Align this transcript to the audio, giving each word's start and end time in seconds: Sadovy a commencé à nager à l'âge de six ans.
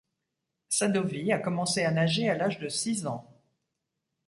Sadovy 0.69 1.31
a 1.31 1.37
commencé 1.37 1.83
à 1.85 1.91
nager 1.91 2.27
à 2.27 2.35
l'âge 2.35 2.57
de 2.57 2.69
six 2.69 3.05
ans. 3.05 3.29